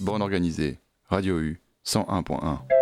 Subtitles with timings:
[0.00, 0.78] Borne organisée,
[1.10, 2.79] Radio U 101.1.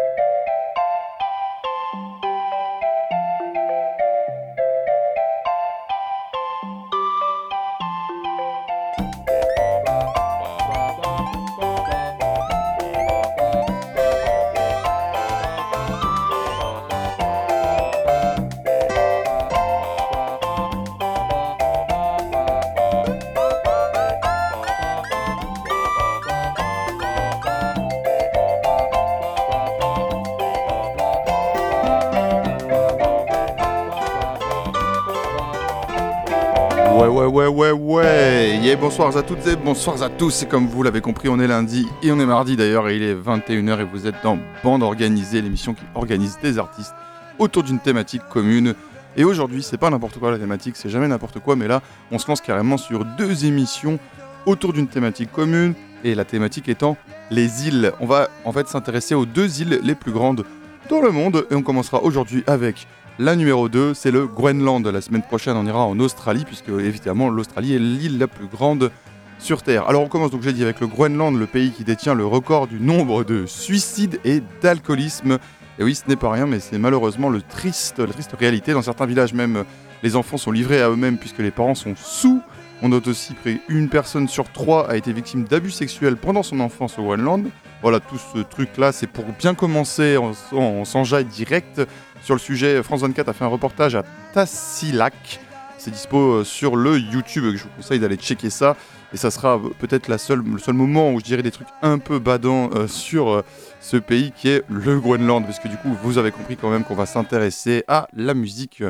[38.80, 40.42] bonsoir à toutes et bonsoir à tous.
[40.42, 43.14] Et comme vous l'avez compris, on est lundi et on est mardi d'ailleurs, il est
[43.14, 46.94] 21h et vous êtes dans Bande Organisée, l'émission qui organise des artistes
[47.38, 48.74] autour d'une thématique commune.
[49.16, 52.18] Et aujourd'hui, c'est pas n'importe quoi la thématique, c'est jamais n'importe quoi, mais là, on
[52.18, 53.98] se lance carrément sur deux émissions
[54.46, 55.74] autour d'une thématique commune,
[56.04, 56.96] et la thématique étant
[57.30, 57.92] les îles.
[58.00, 60.44] On va en fait s'intéresser aux deux îles les plus grandes
[60.88, 62.86] dans le monde, et on commencera aujourd'hui avec
[63.18, 64.86] la numéro 2, c'est le Groenland.
[64.86, 68.90] La semaine prochaine, on ira en Australie, puisque évidemment, l'Australie est l'île la plus grande
[69.38, 69.88] sur Terre.
[69.88, 72.68] Alors on commence donc, j'ai dit, avec le Groenland, le pays qui détient le record
[72.68, 75.38] du nombre de suicides et d'alcoolisme.
[75.78, 78.72] Et oui, ce n'est pas rien, mais c'est malheureusement le triste, la triste réalité.
[78.72, 79.64] Dans certains villages même,
[80.02, 82.40] les enfants sont livrés à eux-mêmes puisque les parents sont sous.
[82.80, 86.96] On note aussi qu'une personne sur trois a été victime d'abus sexuels pendant son enfance
[86.98, 87.48] au Groenland.
[87.82, 90.16] Voilà, tout ce truc-là, c'est pour bien commencer,
[90.52, 91.82] on, s'enjaille direct
[92.22, 92.80] sur le sujet.
[92.84, 95.40] France 24 a fait un reportage à Tassilac.
[95.76, 98.76] C'est dispo euh, sur le YouTube, je vous conseille d'aller checker ça.
[99.12, 102.18] Et ça sera euh, peut-être le seul moment où je dirais des trucs un peu
[102.18, 103.44] badants euh, sur
[103.80, 105.44] ce pays qui est le Groenland.
[105.44, 108.82] Parce que du coup, vous avez compris quand même qu'on va s'intéresser à la musique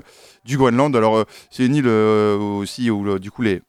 [0.44, 0.94] du Groenland.
[0.96, 3.62] Alors, c'est une île aussi où du coup les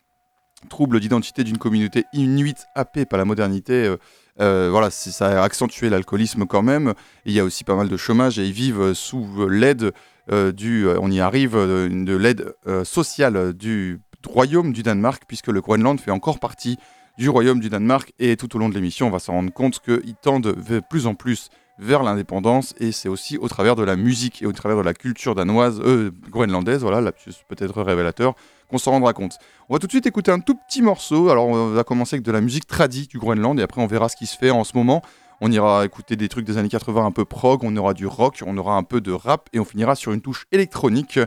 [0.67, 3.95] troubles d'identité d'une communauté inuit happée par la modernité
[4.41, 6.93] euh, voilà, ça a accentué l'alcoolisme quand même.
[7.25, 9.91] il y a aussi pas mal de chômage et ils vivent sous l'aide
[10.31, 12.53] euh, du, euh, on y arrive, de l'aide
[12.83, 16.77] sociale du royaume du Danemark, puisque le Groenland fait encore partie
[17.17, 18.13] du royaume du Danemark.
[18.19, 21.05] Et tout au long de l'émission, on va s'en rendre compte qu'ils tendent de plus
[21.05, 24.77] en plus vers l'indépendance et c'est aussi au travers de la musique et au travers
[24.77, 25.81] de la culture danoise,
[26.29, 27.13] groenlandaise, voilà,
[27.47, 28.35] peut-être révélateur,
[28.69, 29.37] qu'on s'en rendra compte.
[29.67, 31.29] On va tout de suite écouter un tout petit morceau.
[31.29, 34.09] Alors, on va commencer avec de la musique tradie du Groenland et après, on verra
[34.09, 35.01] ce qui se fait en ce moment.
[35.41, 38.43] On ira écouter des trucs des années 80 un peu prog, on aura du rock,
[38.45, 41.19] on aura un peu de rap et on finira sur une touche électronique.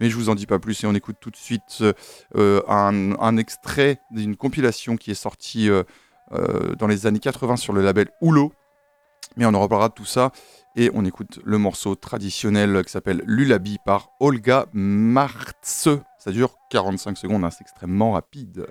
[0.00, 1.84] Mais je vous en dis pas plus et on écoute tout de suite
[2.36, 5.82] euh, un, extrait d'une compilation qui est sortie euh,
[6.32, 8.52] euh, dans les années 80 sur le label Hulo.
[9.36, 10.32] Mais on en reparlera de tout ça
[10.74, 15.88] et on écoute le morceau traditionnel qui s'appelle Lulabi par Olga Martse.
[16.20, 18.66] Ça dure 45 secondes, hein, c'est extrêmement rapide.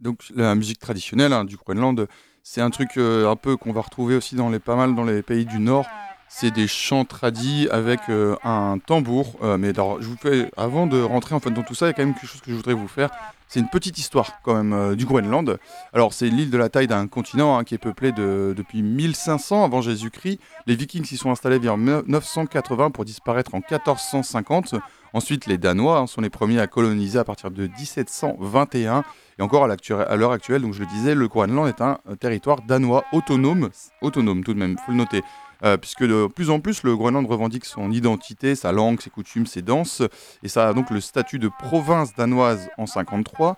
[0.00, 2.06] donc la musique traditionnelle hein, du Groenland,
[2.42, 5.04] c'est un truc euh, un peu qu'on va retrouver aussi dans les pas mal dans
[5.04, 5.86] les pays du Nord,
[6.28, 9.36] c'est des chants tradis avec euh, un tambour.
[9.42, 11.88] Euh, mais alors, je vous fais, avant de rentrer en fait dans tout ça, il
[11.88, 13.10] y a quand même quelque chose que je voudrais vous faire.
[13.48, 15.58] C'est une petite histoire quand même euh, du Groenland.
[15.92, 19.64] Alors c'est l'île de la taille d'un continent hein, qui est peuplée de, depuis 1500
[19.64, 20.40] avant Jésus-Christ.
[20.66, 24.74] Les Vikings s'y sont installés vers 980 pour disparaître en 1450.
[25.12, 29.04] Ensuite, les Danois hein, sont les premiers à coloniser à partir de 1721.
[29.38, 33.04] Et encore à l'heure actuelle, donc je le disais, le Groenland est un territoire danois
[33.12, 33.68] autonome,
[34.00, 35.22] autonome tout de même, faut le noter.
[35.64, 39.46] Euh, puisque de plus en plus le Groenland revendique son identité, sa langue, ses coutumes,
[39.46, 40.02] ses danses,
[40.42, 43.56] et ça a donc le statut de province danoise en 53.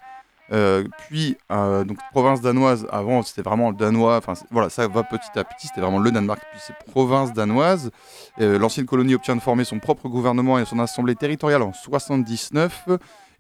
[0.51, 5.03] Euh, puis, euh, donc province danoise, avant c'était vraiment le danois, enfin voilà, ça va
[5.03, 7.91] petit à petit, c'était vraiment le Danemark, puis c'est province danoise.
[8.39, 12.89] L'ancienne colonie obtient de former son propre gouvernement et son assemblée territoriale en 79.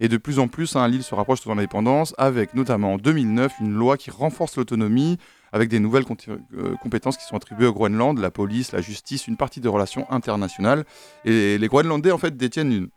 [0.01, 2.99] Et de plus en plus, hein, l'île se rapproche de son indépendance, avec notamment en
[2.99, 5.19] 2009 une loi qui renforce l'autonomie,
[5.53, 9.37] avec des nouvelles euh, compétences qui sont attribuées au Groenland, la police, la justice, une
[9.37, 10.85] partie des relations internationales.
[11.25, 12.89] Et les Groenlandais, en fait, détiennent une...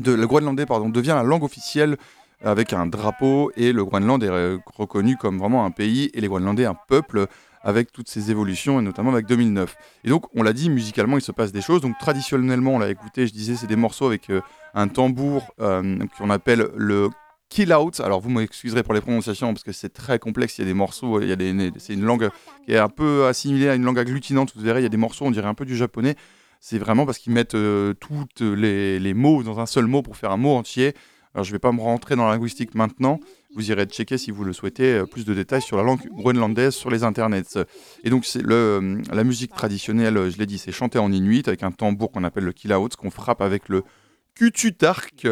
[0.00, 1.96] De, le Groenlandais, pardon, devient la langue officielle
[2.42, 6.64] avec un drapeau et le Groenland est reconnu comme vraiment un pays et les Groenlandais
[6.64, 7.28] un peuple
[7.64, 9.74] avec toutes ces évolutions et notamment avec 2009.
[10.04, 11.80] Et donc, on l'a dit, musicalement, il se passe des choses.
[11.80, 14.42] Donc, traditionnellement, on l'a écouté, je disais, c'est des morceaux avec euh,
[14.74, 17.08] un tambour euh, qu'on appelle le
[17.48, 18.00] kill out.
[18.00, 20.58] Alors, vous m'excuserez pour les prononciations parce que c'est très complexe.
[20.58, 22.30] Il y a des morceaux, il y a des, c'est une langue
[22.64, 24.52] qui est un peu assimilée à une langue agglutinante.
[24.54, 26.16] Vous verrez, il y a des morceaux, on dirait un peu du japonais.
[26.60, 30.30] C'est vraiment parce qu'ils mettent euh, tous les, mots dans un seul mot pour faire
[30.30, 30.94] un mot entier.
[31.34, 33.20] Alors, je ne vais pas me rentrer dans la linguistique maintenant.
[33.54, 36.74] Vous irez checker si vous le souhaitez euh, plus de détails sur la langue groenlandaise
[36.74, 37.58] sur les internets.
[38.02, 41.46] Et donc, c'est le, euh, la musique traditionnelle, je l'ai dit, c'est chanté en inuit
[41.46, 43.84] avec un tambour qu'on appelle le kilaot, qu'on frappe avec le
[44.34, 45.26] kututark.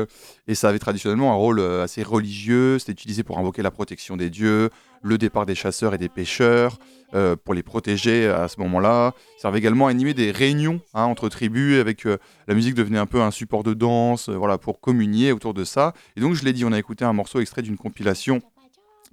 [0.46, 2.78] Et ça avait traditionnellement un rôle euh, assez religieux.
[2.78, 4.70] C'était utilisé pour invoquer la protection des dieux,
[5.02, 6.78] le départ des chasseurs et des pêcheurs,
[7.14, 9.14] euh, pour les protéger à ce moment-là.
[9.36, 12.98] Ça servait également à animer des réunions hein, entre tribus, avec euh, la musique devenait
[12.98, 15.92] un peu un support de danse, voilà, pour communier autour de ça.
[16.16, 18.40] Et donc, je l'ai dit, on a écouté un morceau extrait d'une compilation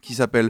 [0.02, 0.50] qui s'appelle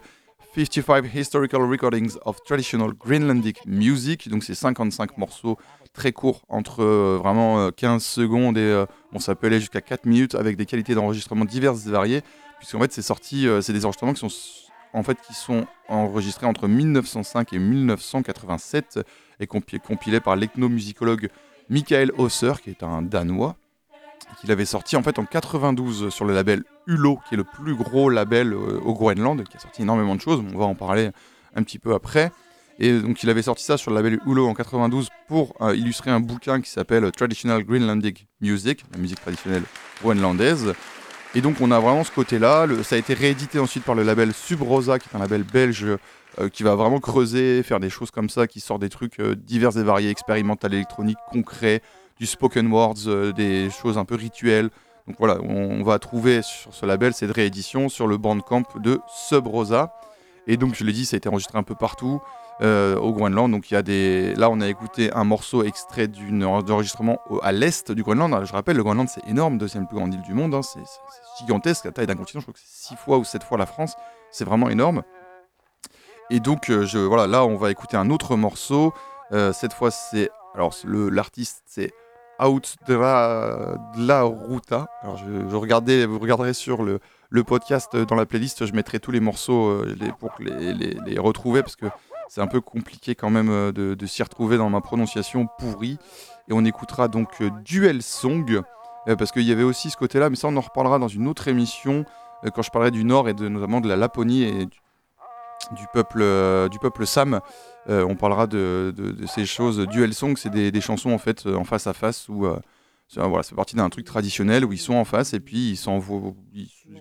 [0.55, 4.29] 55 Historical Recordings of Traditional Greenlandic Music.
[4.29, 5.57] Donc, c'est 55 morceaux
[5.93, 6.83] très courts, entre
[7.17, 11.45] vraiment 15 secondes et on ça peut aller jusqu'à 4 minutes, avec des qualités d'enregistrement
[11.45, 12.21] diverses et variées,
[12.57, 14.29] puisqu'en fait, c'est sorti, c'est des enregistrements qui sont
[14.93, 18.99] en fait, qui sont enregistrés entre 1905 et 1987
[19.39, 21.29] et compilés par l'ethnomusicologue
[21.69, 23.55] Michael Hauser, qui est un Danois,
[24.39, 27.75] qui l'avait sorti en fait en 92 sur le label Hulot, qui est le plus
[27.75, 30.41] gros label euh, au Groenland, qui a sorti énormément de choses.
[30.53, 31.11] On va en parler
[31.55, 32.31] un petit peu après.
[32.79, 36.11] Et donc il avait sorti ça sur le label Hulot en 92 pour euh, illustrer
[36.11, 39.63] un bouquin qui s'appelle Traditional Greenlandic Music, la musique traditionnelle
[40.01, 40.73] groenlandaise.
[41.35, 42.67] Et donc on a vraiment ce côté-là.
[42.83, 45.85] Ça a été réédité ensuite par le label Subrosa, qui est un label belge
[46.39, 49.77] euh, qui va vraiment creuser, faire des choses comme ça, qui sort des trucs divers
[49.77, 51.81] et variés, expérimental électronique, concret,
[52.19, 54.69] du spoken words, euh, des choses un peu rituelles.
[55.07, 59.93] Donc voilà, on, va trouver sur ce label cette réédition sur le bandcamp de Subrosa.
[60.45, 62.21] Et donc je l'ai dit, ça a été enregistré un peu partout.
[62.61, 63.49] Euh, au Groenland.
[63.49, 64.35] Donc il y a des.
[64.35, 68.45] Là, on a écouté un morceau extrait d'un enregistrement à l'est du Groenland.
[68.45, 70.53] je rappelle, le Groenland c'est énorme, deuxième plus grande île du monde.
[70.53, 70.61] Hein.
[70.61, 70.83] C'est
[71.39, 72.41] gigantesque, la taille d'un continent.
[72.41, 73.93] Je crois que c'est six fois ou sept fois la France.
[74.29, 75.03] C'est vraiment énorme.
[76.29, 78.93] Et donc euh, je, voilà, là, on va écouter un autre morceau.
[79.53, 81.93] Cette fois, c'est alors l'artiste c'est
[82.43, 84.87] Out de la, Ruta.
[85.01, 86.99] Alors je, regardais, vous regarderez sur le,
[87.29, 91.75] le, podcast dans la playlist, je mettrai tous les morceaux les, pour les, retrouver parce
[91.75, 91.87] que
[92.29, 95.97] c'est un peu compliqué quand même euh, de, s'y retrouver dans ma prononciation pourrie.
[96.47, 98.61] Et on écoutera donc euh, Duel Song,
[99.07, 101.27] euh, parce qu'il y avait aussi ce côté-là, mais ça on en reparlera dans une
[101.27, 102.05] autre émission,
[102.55, 104.69] quand je parlerai du Nord et de, notamment de la Laponie et
[105.71, 106.19] du, peuple,
[106.69, 107.39] du peuple Sam.
[107.87, 108.93] on parlera de,
[109.27, 109.79] ces choses.
[109.87, 112.47] Duel Song, c'est des, chansons en fait en face à face où
[113.15, 116.33] voilà, c'est parti d'un truc traditionnel où ils sont en face et puis ils s'envoient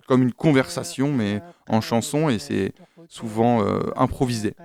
[0.07, 2.73] comme une conversation mais en chanson et c'est
[3.07, 3.63] souvent
[3.95, 4.55] improvisé.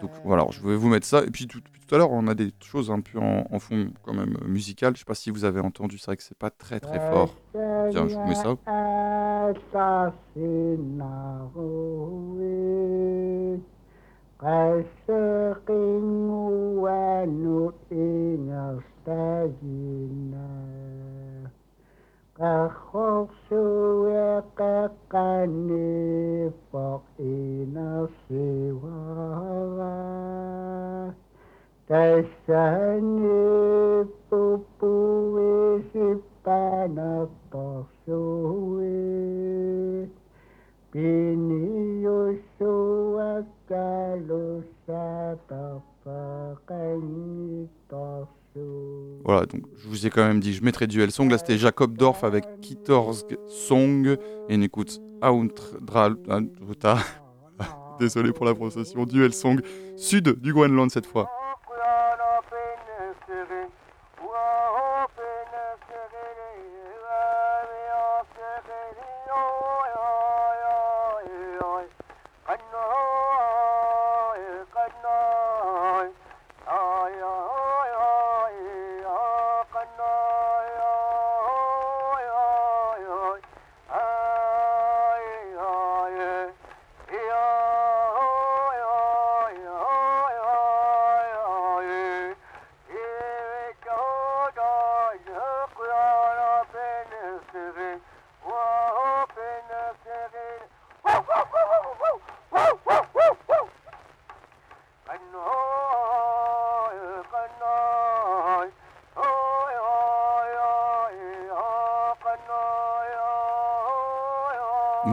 [0.00, 1.22] Donc voilà, je vais vous mettre ça.
[1.24, 4.14] Et puis tout, tout à l'heure, on a des choses un peu en, fond quand
[4.14, 4.94] même musicales.
[4.94, 7.34] Je sais pas si vous avez entendu, c'est vrai que c'est pas très très fort.
[7.52, 8.56] Tiens, je vous mets ça.
[22.38, 28.94] khosuya kakani phật ina siwa
[31.88, 33.42] Taisani
[34.30, 38.98] pupuwe sipana tosuwe
[40.92, 41.64] Bini
[42.04, 43.30] yosuwa
[43.68, 45.64] kalusata
[46.04, 48.37] pakanyi tosuwe
[49.24, 51.28] voilà, donc je vous ai quand même dit, je mettrai Duel Song.
[51.30, 54.16] Là, c'était Jacob Dorf avec Kitorsk Song.
[54.48, 56.98] Et on écoute Auntralruta.
[58.00, 59.04] Désolé pour la prononciation.
[59.04, 59.60] Duel Song,
[59.96, 61.28] sud du Groenland cette fois.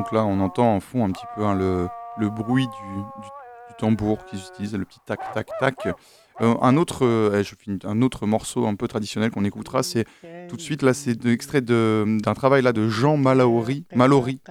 [0.06, 3.02] Donc là, on entend en fond un petit peu hein, le, bruit du,
[3.80, 5.88] tambour qu'ils utilisent, le petit tac tac tac.
[6.42, 10.06] Euh, un autre, euh, je finis, un autre morceau un peu traditionnel qu'on écoutera, c'est
[10.48, 13.84] tout de suite là, c'est extrait d'un travail là de Jean Mallory,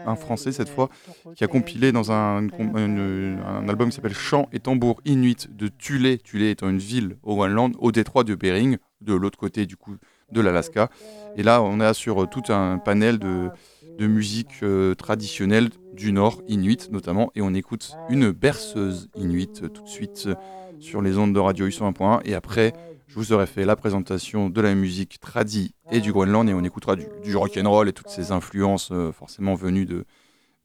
[0.05, 0.89] un Français cette fois,
[1.37, 6.19] qui a compilé dans un, un album qui s'appelle Chant et tambour inuit de Thule,
[6.19, 9.95] Thule étant une ville au Groenland, au détroit de Bering, de l'autre côté du coup
[10.33, 10.91] de l'Alaska.
[11.37, 13.51] Et là, on est sur tout un panel de,
[13.99, 19.69] de musique euh, traditionnelle du Nord, inuit notamment, et on écoute une berceuse inuit euh,
[19.69, 20.35] tout de suite euh,
[20.81, 22.21] sur les ondes de Radio 801.1.
[22.25, 22.73] Et après,
[23.07, 26.65] je vous aurais fait la présentation de la musique tradi et du Groenland, et on
[26.65, 30.05] écoutera du, du rock'n'roll et toutes ces influences forcément venues de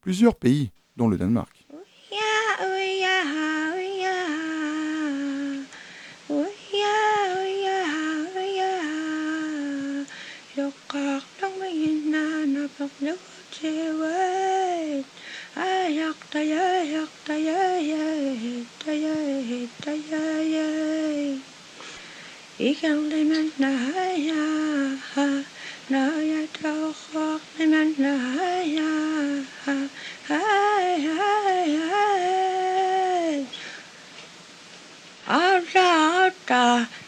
[0.00, 1.59] plusieurs pays, dont le Danemark.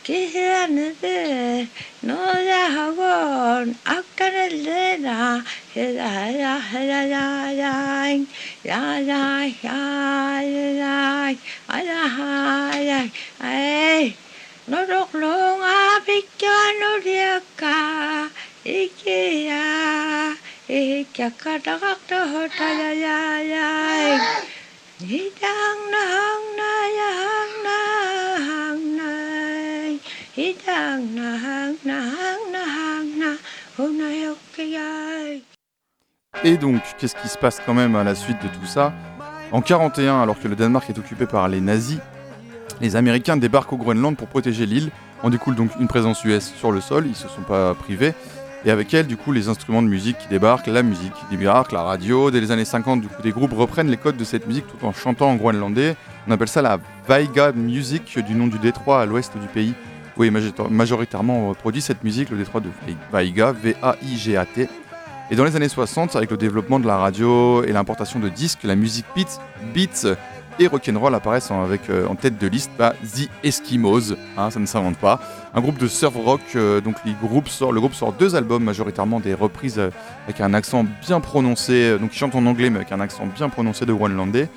[0.03, 1.69] Kihranede
[2.03, 5.45] Noda Hagon Akkanelena
[5.75, 8.27] Hidaya Hidayang
[8.67, 11.39] Yadai Yadai
[11.71, 14.15] Adahayang Ay
[14.67, 18.27] Nodok Longa Pikyano Diaka
[18.67, 20.35] Ikiya
[20.67, 24.19] Ikyakadakta Hotalayayang
[24.99, 26.52] Nidang Nahang
[36.43, 38.95] Et donc, qu'est-ce qui se passe quand même à la suite de tout ça?
[39.51, 41.99] En 41, alors que le Danemark est occupé par les nazis,
[42.81, 44.91] les Américains débarquent au Groenland pour protéger l'île.
[45.23, 48.15] En découle donc une présence US sur le sol, ils se sont pas privés.
[48.65, 51.73] Et avec elle, du coup, les instruments de musique qui débarquent, la musique qui débarque,
[51.73, 52.31] la radio.
[52.31, 54.87] Dès les années 50, du coup, des groupes reprennent les codes de cette musique tout
[54.87, 55.95] en chantant en groenlandais.
[56.27, 59.75] On appelle ça la Vaiga Music, du nom du détroit à l'ouest du pays,
[60.19, 62.69] majorita- majoritairement produit cette musique, le détroit de
[63.13, 64.69] Vaiga, V-A-I-G-A-T.
[65.31, 68.65] Et dans les années 60, avec le développement de la radio et l'importation de disques,
[68.65, 69.41] la musique beat,
[69.75, 70.17] beats
[70.59, 74.61] et rock'n'roll apparaissent en, avec, euh, en tête de liste bah, The Eskimos, hein, ça
[74.61, 75.19] ne s'invente pas.
[75.55, 79.21] Un groupe de surf rock, euh, donc les groupes le groupe sort deux albums, majoritairement
[79.21, 79.89] des reprises euh,
[80.25, 83.49] avec un accent bien prononcé, donc ils chantent en anglais mais avec un accent bien
[83.49, 84.51] prononcé de groenlandais.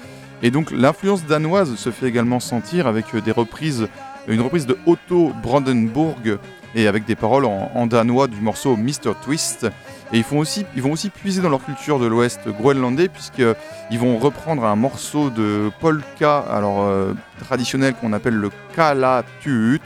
[0.43, 3.87] Et donc l'influence danoise se fait également sentir avec des reprises,
[4.27, 6.39] une reprise de Otto Brandenburg
[6.73, 9.13] et avec des paroles en, danois du morceau Mr.
[9.23, 9.65] Twist.
[10.13, 13.99] Et ils, font aussi, ils vont aussi puiser dans leur culture de l'Ouest groenlandais, puisqu'ils
[13.99, 19.81] vont reprendre un morceau de polka alors, euh, traditionnel qu'on appelle le kalatuut.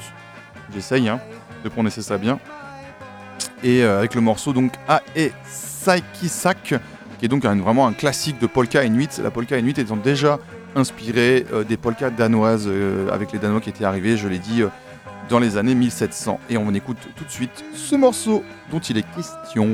[0.73, 1.19] J'essaye hein,
[1.63, 2.39] de prononcer ça bien.
[3.63, 4.73] Et euh, avec le morceau donc
[5.15, 6.75] Ae Saikisak,
[7.19, 9.09] qui est donc un- vraiment un classique de polka inuit.
[9.23, 10.39] La polka inuit étant déjà
[10.75, 14.61] inspirée euh, des polkas danoises euh, avec les Danois qui étaient arrivés, je l'ai dit,
[14.61, 14.67] euh,
[15.29, 16.39] dans les années 1700.
[16.49, 19.67] Et on écoute tout de suite ce morceau dont il est question.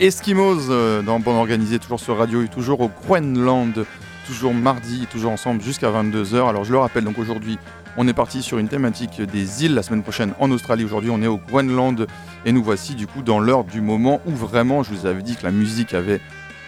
[0.00, 3.84] Eskimos euh, dans Bande Organisée, toujours sur radio et toujours au Groenland,
[4.28, 6.48] toujours mardi, toujours ensemble jusqu'à 22h.
[6.48, 7.58] Alors je le rappelle, donc aujourd'hui
[7.96, 11.20] on est parti sur une thématique des îles, la semaine prochaine en Australie, aujourd'hui on
[11.20, 12.06] est au Groenland
[12.44, 15.34] et nous voici du coup dans l'heure du moment où vraiment je vous avais dit
[15.34, 16.20] que la musique avait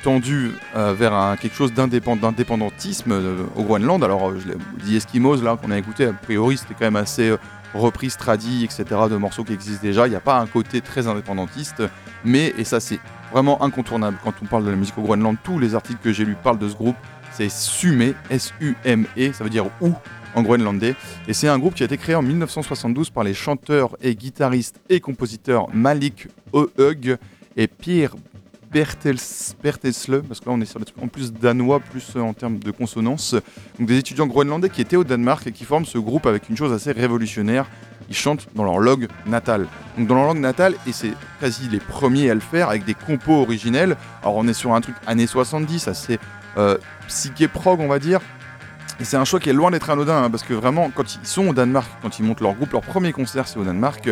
[0.02, 4.02] tendu euh, vers quelque chose d'indépendantisme euh, au Groenland.
[4.02, 4.48] Alors je
[4.84, 7.32] dit Eskimos là qu'on a écouté, a priori c'était quand même assez
[7.74, 10.08] reprise tradi, etc., de morceaux qui existent déjà.
[10.08, 11.84] Il n'y a pas un côté très indépendantiste,
[12.24, 12.98] mais, et ça c'est
[13.32, 16.24] vraiment incontournable quand on parle de la musique au Groenland, tous les articles que j'ai
[16.24, 16.96] lus parlent de ce groupe,
[17.32, 19.92] c'est Sume, S-U-M-E, ça veut dire ou
[20.34, 20.94] en groenlandais.
[21.28, 24.80] Et c'est un groupe qui a été créé en 1972 par les chanteurs et guitaristes
[24.88, 27.18] et compositeurs Malik Oeug
[27.56, 28.14] et Pierre
[28.72, 32.58] Bertelsle, parce que là on est sur des trucs en plus danois, plus en termes
[32.58, 33.34] de consonance.
[33.78, 36.56] Donc des étudiants groenlandais qui étaient au Danemark et qui forment ce groupe avec une
[36.56, 37.66] chose assez révolutionnaire.
[38.08, 39.66] Ils chantent dans leur langue natale.
[39.98, 42.94] Donc dans leur langue natale, et c'est quasi les premiers à le faire avec des
[42.94, 43.96] compos originels.
[44.22, 46.18] Alors on est sur un truc années 70, assez
[46.56, 48.20] euh, psyché on va dire.
[49.00, 51.26] Et c'est un choix qui est loin d'être anodin, hein, parce que vraiment, quand ils
[51.26, 54.10] sont au Danemark, quand ils montent leur groupe, leur premier concert c'est au Danemark,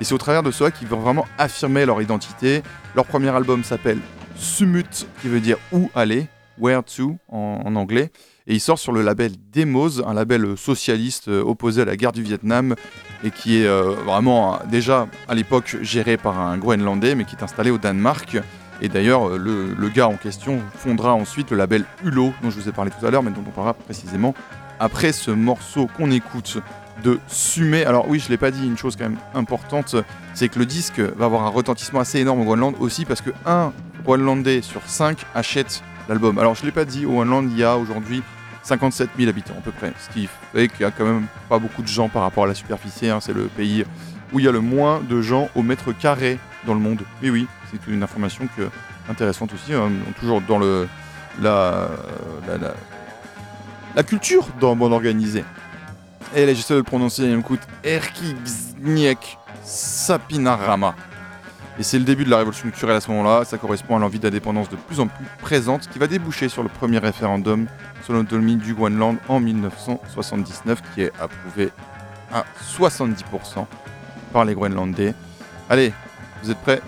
[0.00, 2.62] et c'est au travers de cela qu'ils vont vraiment affirmer leur identité.
[2.94, 3.98] Leur premier album s'appelle
[4.34, 6.26] Sumut, qui veut dire où aller,
[6.58, 8.10] where to en, anglais.
[8.46, 12.12] Et il sort sur le label Demos, un label socialiste euh, opposé à la guerre
[12.12, 12.74] du Vietnam
[13.22, 17.42] et qui est euh, vraiment déjà à l'époque géré par un Groenlandais mais qui est
[17.42, 18.38] installé au Danemark.
[18.80, 22.58] Et d'ailleurs, euh, le, le, gars en question fondera ensuite le label Hulot, dont je
[22.58, 24.34] vous ai parlé tout à l'heure, mais dont on parlera précisément
[24.80, 26.58] après ce morceau qu'on écoute
[27.02, 27.84] de Sumé.
[27.84, 29.96] Alors oui, je l'ai pas dit, une chose quand même importante,
[30.34, 33.30] c'est que le disque va avoir un retentissement assez énorme au Groenland aussi parce que
[33.46, 33.72] un
[34.04, 36.38] Groenlandais sur 5 achète l'album.
[36.38, 38.22] Alors je l'ai pas dit, au Groenland il y a aujourd'hui
[38.62, 41.58] 57 000 habitants à peu près, ce qui fait qu'il y a quand même pas
[41.58, 43.08] beaucoup de gens par rapport à la superficie.
[43.08, 43.18] Hein.
[43.20, 43.84] C'est le pays
[44.32, 47.00] où il y a le moins de gens au mètre carré dans le monde.
[47.22, 48.46] Mais oui, c'est une information
[49.08, 49.90] intéressante aussi, hein.
[50.18, 50.58] toujours dans
[51.40, 51.88] la,
[54.06, 55.44] culture dans Bon Organisé.
[56.34, 60.94] Et là, j'essaie de le prononcer, il m'écoute Erkibzniek Sapinarama.
[61.78, 63.44] Et c'est le début de la révolution culturelle à ce moment-là.
[63.44, 66.68] Ça correspond à l'envie d'indépendance de plus en plus présente qui va déboucher sur le
[66.68, 67.66] premier référendum
[68.04, 71.70] sur l'autonomie du Groenland en 1979 qui est approuvé
[72.32, 72.44] à
[72.76, 73.66] 70%
[74.32, 75.14] par les Groenlandais.
[75.68, 75.92] Allez,
[76.42, 76.82] vous êtes prêts?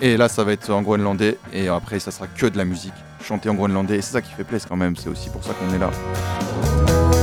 [0.00, 2.92] Et là, ça va être en groenlandais et après, ça sera que de la musique
[3.24, 3.96] chantée en groenlandais.
[3.96, 4.94] Et c'est ça qui fait plaisir quand même.
[4.94, 7.15] C'est aussi pour ça qu'on est là.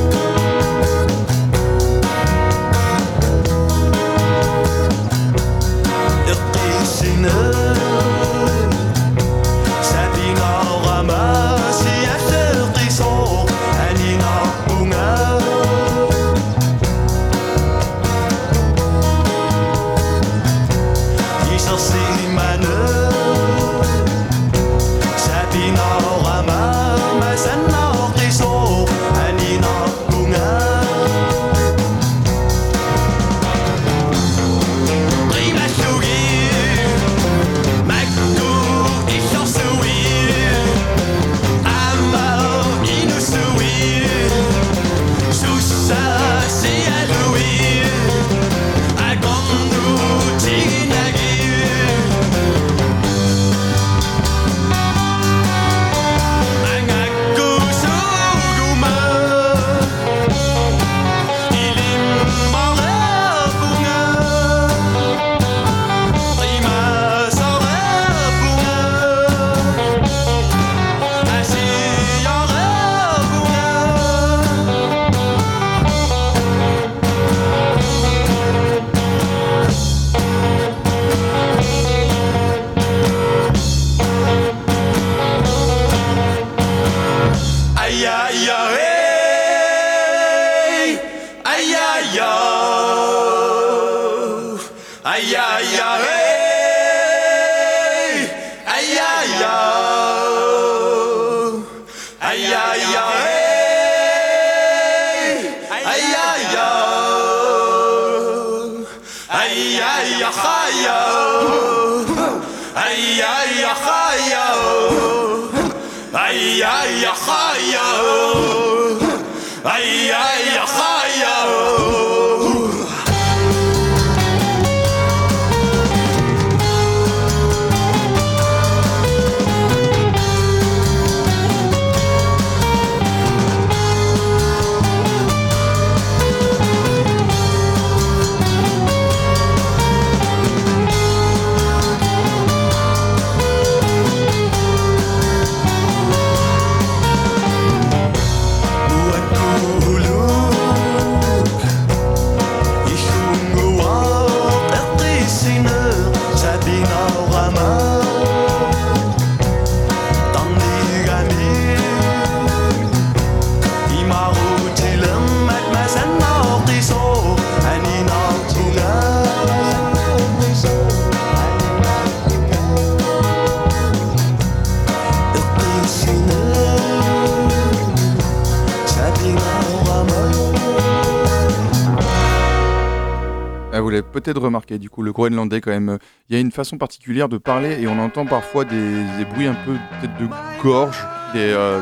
[184.24, 185.98] Peut-être du coup, le groenlandais, quand même, euh,
[186.30, 189.56] il y a une façon particulière de parler et on entend parfois des, bruits un
[189.66, 190.28] peu peut-être de
[190.62, 190.98] gorge,
[191.36, 191.82] euh,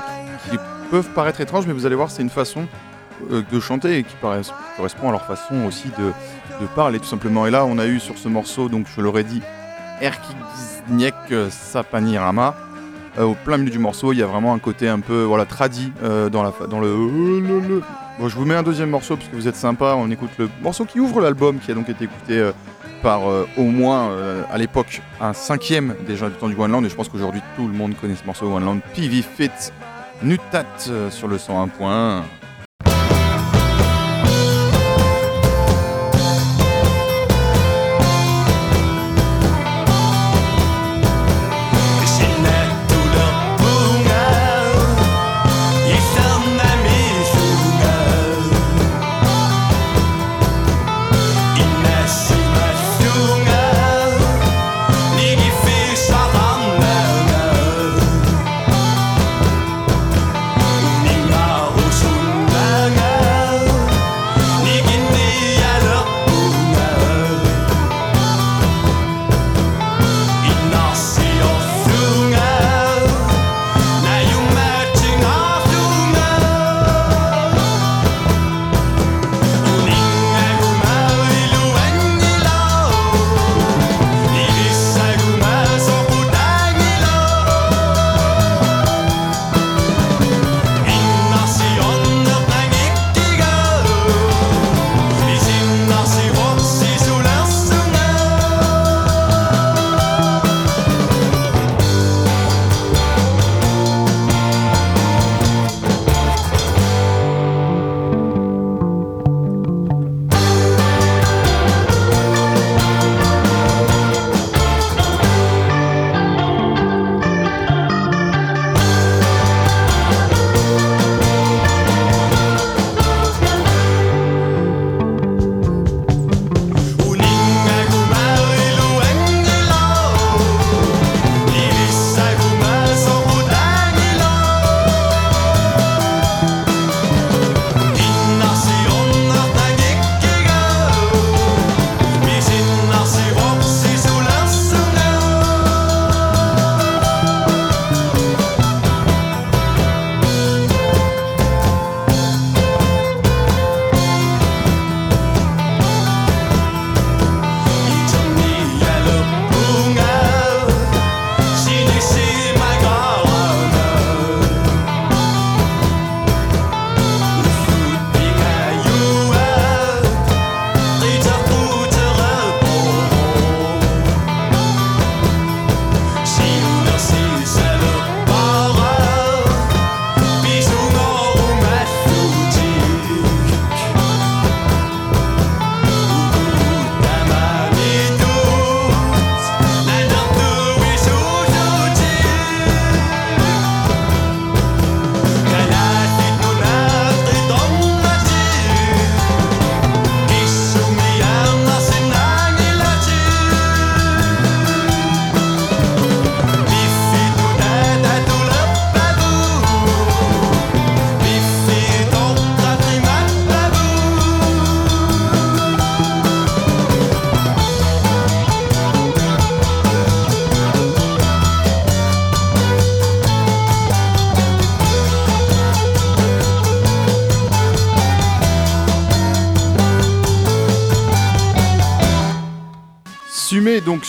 [0.50, 0.58] qui
[0.90, 2.66] peuvent paraître étranges, mais vous allez voir, c'est une façon
[3.32, 6.12] euh, de chanter et qui correspond à leur façon aussi de,
[6.76, 7.48] parler, tout simplement.
[7.48, 9.42] Et là, on a eu sur ce morceau, donc je l'aurais dit,
[10.00, 11.16] Erkigizniek
[11.50, 12.56] Sapanirama.
[13.20, 15.92] Au plein milieu du morceau, il y a vraiment un côté un peu voilà tradi
[16.02, 17.82] dans, la, dans le.
[18.28, 19.96] Je vous mets un deuxième morceau parce que vous êtes sympa.
[19.98, 22.52] On écoute le morceau qui ouvre l'album, qui a donc été écouté euh,
[23.02, 26.86] par euh, au moins euh, à l'époque un cinquième des habitants du Groenland.
[26.86, 28.82] Et je pense qu'aujourd'hui tout le monde connaît ce morceau au Groenland.
[28.94, 29.50] PV Fit
[30.22, 30.66] Nutat
[31.10, 32.22] sur le 101.1.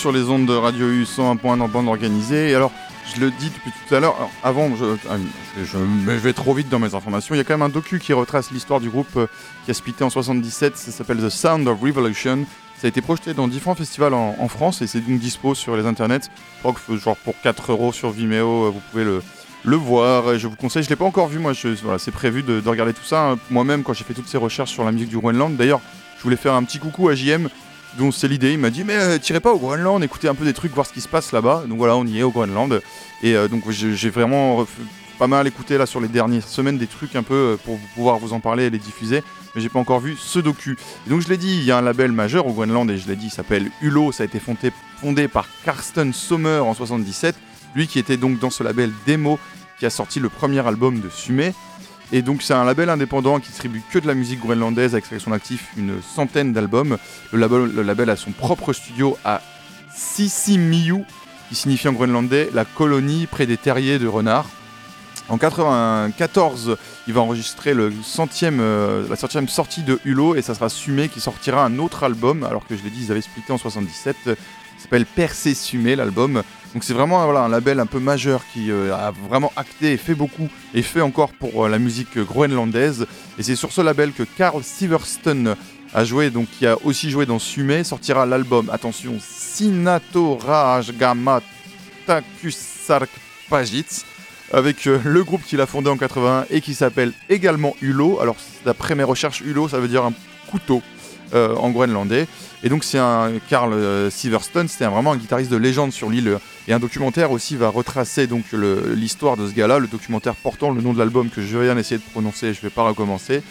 [0.03, 2.51] sur les ondes de Radio U 101.1 dans bande organisée.
[2.51, 2.73] Et alors,
[3.15, 5.15] je le dis depuis tout à l'heure, avant, je, ah,
[6.09, 7.37] vais trop vite dans mes informations.
[7.37, 9.29] Il y a quand même un docu qui retrace l'histoire du groupe euh,
[9.65, 10.77] qui a splitté en 77.
[10.77, 12.47] Ça s'appelle The Sound of Revolution.
[12.81, 15.77] Ça a été projeté dans différents festivals en, en France et c'est donc dispo sur
[15.77, 16.23] les internets.
[16.25, 19.23] Je crois que genre pour 4 euros sur Vimeo, euh, vous pouvez le,
[19.77, 20.37] voir.
[20.37, 23.05] Je vous conseille, je l'ai pas encore vu, moi, c'est prévu de, de regarder tout
[23.05, 23.31] ça.
[23.31, 23.39] hein.
[23.51, 25.81] Moi-même, quand j'ai fait toutes ces recherches sur la musique du Groenland, d'ailleurs,
[26.19, 27.49] je voulais faire un petit coucou à JM
[27.99, 28.53] dont c'est l'idée.
[28.53, 30.87] Il m'a dit mais euh, tirez pas au Groenland, écoutez un peu des trucs, voir
[30.87, 31.65] ce qui se passe là-bas.
[31.69, 32.81] Donc voilà, on y est au Groenland.
[33.23, 34.67] Et euh, donc j'ai vraiment
[35.19, 38.19] pas mal écouté là sur les dernières semaines des trucs un peu euh, pour pouvoir
[38.19, 39.23] vous en parler et les diffuser,
[39.55, 40.77] mais j'ai pas encore vu ce docu.
[41.07, 43.07] Et donc je l'ai dit, il y a un label majeur au Groenland et je
[43.07, 47.37] l'ai dit, il s'appelle Hulot, ça a été fondé, par Karsten Sommer en 77,
[47.75, 49.39] lui qui était donc dans ce label Demo
[49.79, 51.55] qui a sorti le premier album de Sumé.
[52.15, 55.33] Et donc c'est un label indépendant qui distribue que de la musique groenlandaise avec son
[55.33, 56.99] actif une centaine d'albums.
[57.33, 59.41] Le label, a son propre studio à
[59.97, 61.05] Sisimiu,
[61.49, 64.51] qui signifie en groenlandais la colonie près des terriers de renards.
[65.31, 71.09] En 94, il va enregistrer euh, la centième sortie de Hulot et ça sera Sumé
[71.09, 74.17] qui sortira un autre album, alors que je l'ai dit, ils avaient splitté en 77.
[74.27, 76.43] euh, qui s'appelle Percé Sumé, l'album.
[76.75, 80.15] Donc c'est vraiment un label un peu majeur qui euh, a vraiment acté et fait
[80.15, 83.07] beaucoup et fait encore pour euh, la musique groenlandaise.
[83.39, 85.55] Et c'est sur ce label que Carl Siversten
[85.93, 91.43] a joué, donc qui a aussi joué dans Sumé, sortira l'album, attention, Sinatorajgama
[92.07, 94.07] Takusarkpajits,
[94.51, 98.19] avec euh, le groupe qu'il a fondé en 81 et qui s'appelle également Hulot.
[98.21, 100.15] Alors d'après mes recherches, Hulot ça veut dire un
[100.51, 100.81] couteau
[101.35, 102.27] en groenlandais.
[102.65, 106.39] Et donc c'est un Carl euh, Siversten, c'était vraiment un guitariste de légende sur l'île.
[106.69, 110.81] Et un documentaire aussi va retracer donc l'histoire de ce gars-là, le documentaire portant le
[110.81, 113.43] nom de l'album que je vais rien essayer de prononcer, je vais pas recommencer.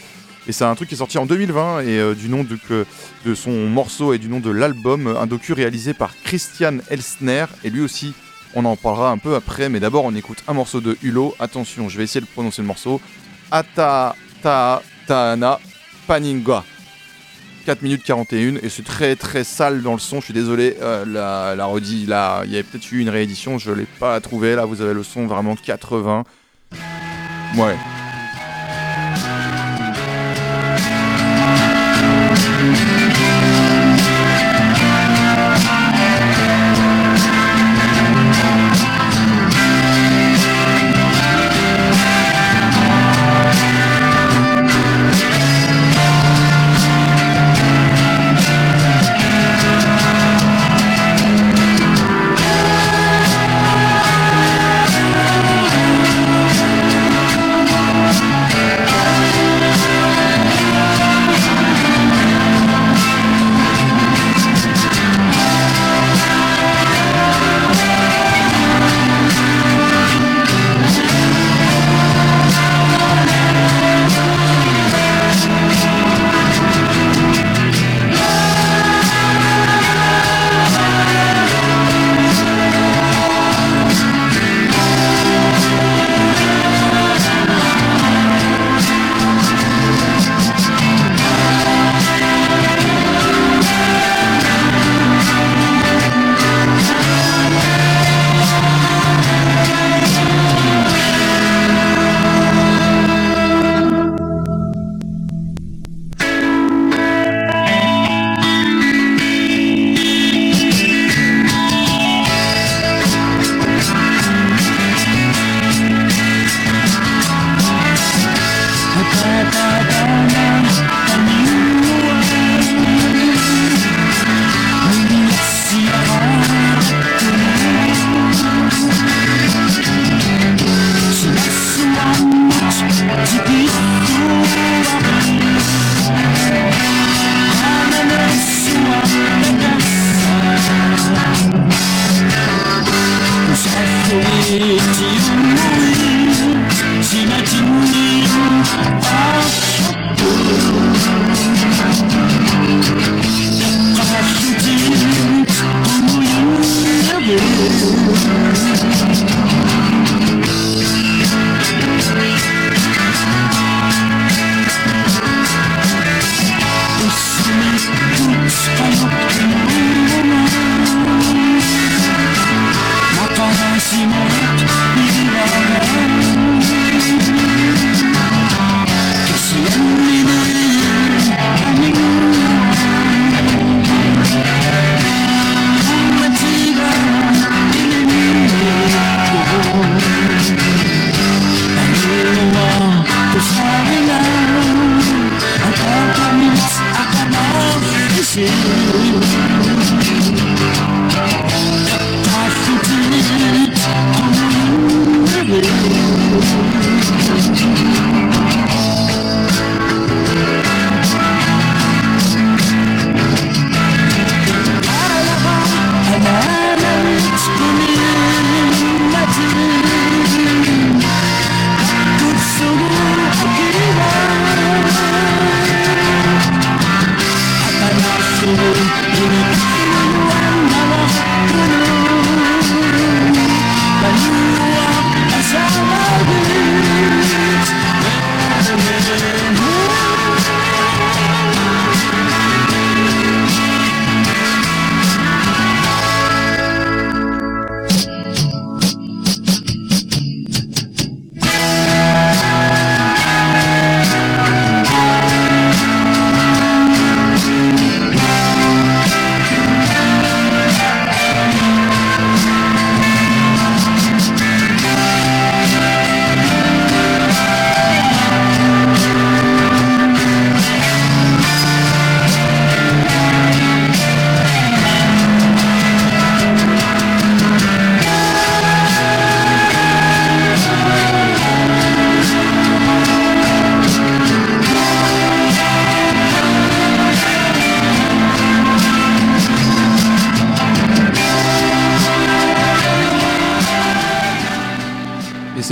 [0.47, 3.51] Et c'est un truc qui est sorti en 2020 et euh, du nom de, son
[3.51, 7.45] morceau et du nom de l'album, un docu réalisé par Christian Elsner.
[7.63, 8.13] Et lui aussi,
[8.55, 11.35] on en parlera un peu après, mais d'abord on écoute un morceau de Hulot.
[11.39, 13.01] Attention, je vais essayer de prononcer le morceau.
[13.51, 15.59] Ata Ta Taana
[16.07, 16.63] Paninga.
[17.65, 21.05] 4 minutes 41 et c'est très très sale dans le son, je suis désolé, euh,
[21.05, 24.55] la, la redit, là, il y avait peut-être eu une réédition, je l'ai pas trouvé,
[24.55, 26.23] là vous avez le son vraiment 80.
[27.57, 27.75] Ouais.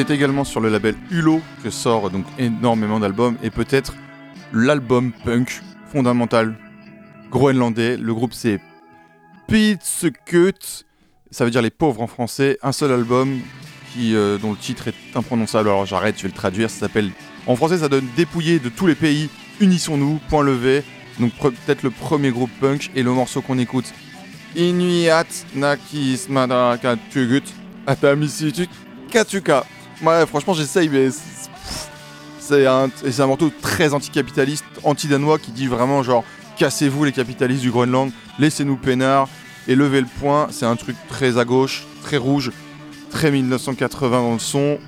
[0.10, 3.93] Également sur le label Hulot que sort donc énormément d'albums et peut-être
[4.52, 6.56] l'album punk fondamental
[7.30, 7.95] groenlandais.
[7.95, 8.60] Le groupe c'est
[9.48, 10.86] Pitsukut,
[11.30, 12.58] ça veut dire les pauvres en français.
[12.63, 13.39] Un seul album
[13.93, 15.69] qui, euh, dont le titre est imprononçable.
[15.69, 16.72] Alors j'arrête, je vais le traduire.
[16.72, 17.12] Ça s'appelle
[17.45, 19.30] en français, ça donne dépouillé de tous les pays.
[19.60, 20.84] Unissons-nous, point levé.
[21.19, 23.93] Donc peut-être le premier groupe punk et le morceau qu'on écoute.
[24.56, 27.43] Inuiat Nakis Madaraka Tugut
[27.86, 28.67] Atamisitu
[29.12, 29.65] Katuka.
[30.01, 31.09] Ouais, franchement, j'essaye, mais
[32.39, 32.89] c'est- un,
[33.27, 36.23] morceau très anticapitaliste, anti-danois qui dit vraiment genre
[36.57, 39.29] cassez-vous les capitalistes du Groenland, laissez-nous peinard
[39.67, 40.47] et levez le poing.
[40.51, 42.51] C'est un truc très à gauche, très rouge,
[43.12, 44.79] très 1980 dans le son.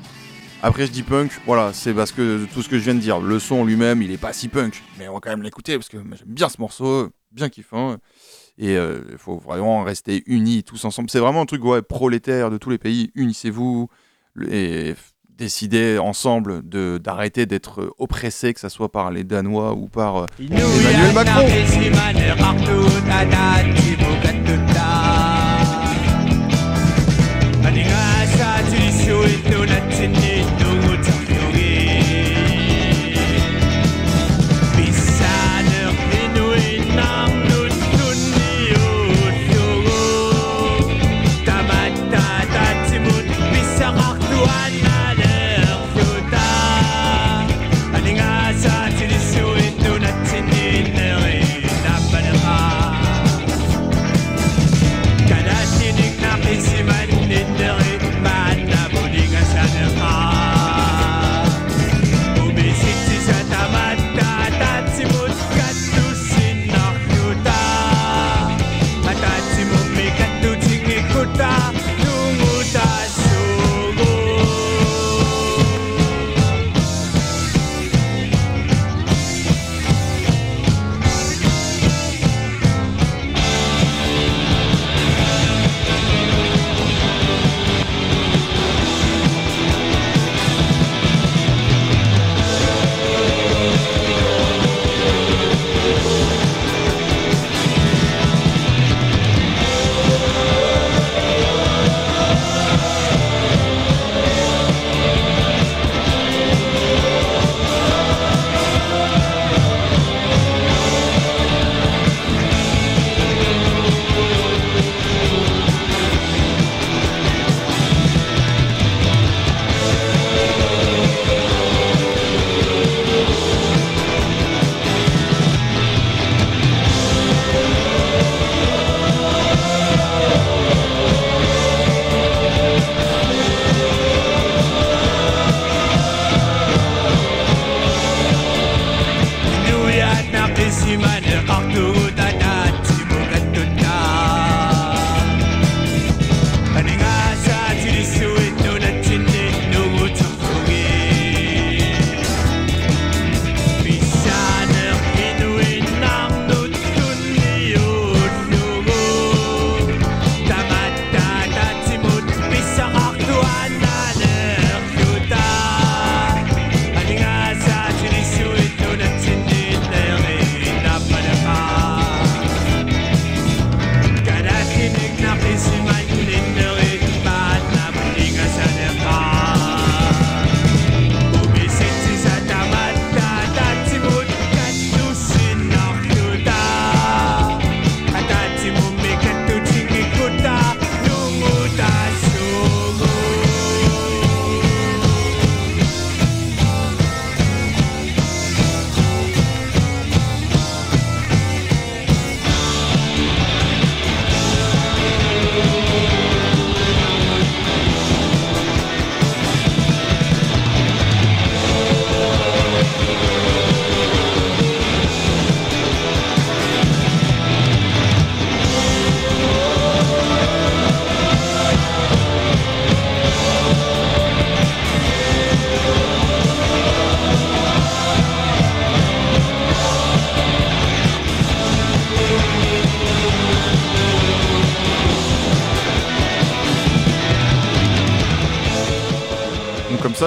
[0.63, 3.19] Après, je dis punk, voilà, c'est parce que tout ce que je viens de dire.
[3.19, 5.89] Le son lui-même, il est pas si punk, mais on va quand même l'écouter parce
[5.89, 7.97] que j'aime bien ce morceau, bien kiffant.
[8.58, 11.10] Et il faut vraiment rester unis tous ensemble.
[11.10, 13.12] C'est vraiment un truc ouais, prolétaire de tous les pays.
[13.15, 13.89] Unissez-vous
[14.50, 14.96] et
[15.38, 20.26] décidez ensemble de d'arrêter d'être oppressés, que ce soit par les Danois ou par euh,
[20.39, 21.48] Emmanuel Macron.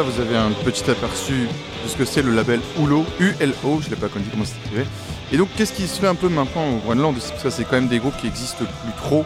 [0.02, 1.48] Vous avez un petit aperçu
[1.84, 4.86] de ce que c'est le label ULO, U-L-O, je l'ai pas connu comment ça s'écrivait.
[5.32, 7.76] Et donc qu'est-ce qui se fait un peu maintenant au Groenland Parce que c'est quand
[7.76, 9.24] même des groupes qui existent plus trop,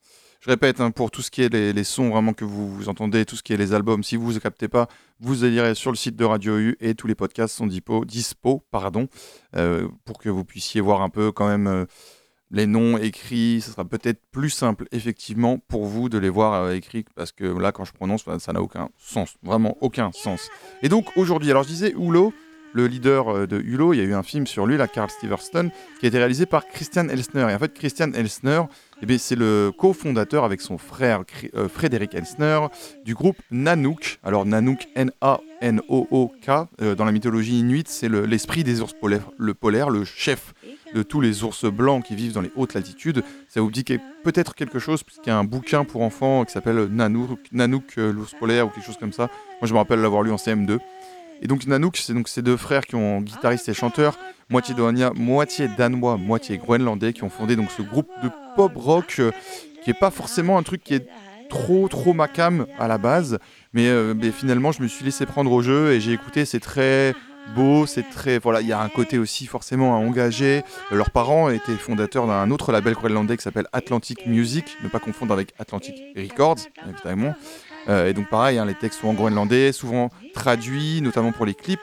[0.46, 3.36] Je répète, hein, pour tout ce qui est les, sons vraiment que vous, entendez, tout
[3.36, 4.88] ce qui est les albums, si vous ne captez pas,
[5.20, 9.08] vous irez sur le site de Radio U et tous les podcasts sont dispo, pardon,
[9.56, 11.86] euh, pour que vous puissiez voir un peu quand même euh,
[12.52, 13.60] les noms écrits.
[13.60, 17.46] Ce sera peut-être plus simple, effectivement, pour vous de les voir euh, écrits, parce que
[17.46, 20.52] là, quand je prononce, bah, ça n'a aucun sens, vraiment aucun sens.
[20.84, 22.36] Et donc aujourd'hui, alors je disais, Hulo,
[22.72, 25.72] le leader de Hulot, il y a eu un film sur lui, la Carl Steverston,
[26.00, 27.48] qui a été réalisé par Christian Elsner.
[27.50, 28.62] Et en fait, Christian Elsner,
[29.02, 31.24] eh c'est le cofondateur avec son frère
[31.56, 32.60] euh, Frédéric Elsner
[33.04, 34.20] du groupe Nanook.
[34.24, 36.50] Alors Nanook, N-A-N-O-O-K,
[36.82, 40.54] euh, dans la mythologie inuite, c'est le- l'esprit des ours polaires, le polaire, le chef
[40.94, 43.24] de tous les ours blancs qui vivent dans les hautes latitudes.
[43.50, 43.84] Ça vous dit
[44.24, 48.14] peut-être quelque chose, puisqu'il y a un bouquin pour enfants qui s'appelle Nanook, Nanook euh,
[48.14, 49.24] l'ours polaire ou quelque chose comme ça.
[49.62, 50.80] Moi, je me rappelle l'avoir lu en CM2.
[51.42, 54.18] Et donc Nanook, c'est donc ces deux frères qui ont guitariste et chanteur,
[54.50, 59.18] moitié danois, moitié danois, moitié groenlandais, qui ont fondé donc ce groupe de pop rock
[59.20, 59.32] euh,
[59.84, 61.08] qui est pas forcément un truc qui est
[61.50, 63.38] trop trop macam à la base,
[63.74, 66.60] mais, euh, mais finalement je me suis laissé prendre au jeu et j'ai écouté, c'est
[66.60, 67.14] très
[67.54, 70.64] beau, c'est très voilà, il y a un côté aussi forcément engagé.
[70.92, 75.00] Euh, Leurs parents étaient fondateurs d'un autre label groenlandais qui s'appelle Atlantic Music, ne pas
[75.00, 76.58] confondre avec Atlantic Records
[76.90, 77.36] évidemment.
[77.88, 81.54] Euh, et donc pareil, hein, les textes sont en groenlandais, souvent traduits, notamment pour les
[81.54, 81.80] clips.